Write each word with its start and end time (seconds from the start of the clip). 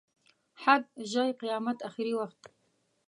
حد، 0.61 0.83
ژۍ، 1.11 1.29
قیامت، 1.41 1.77
اخري 1.89 2.13
وخت. 2.19 2.41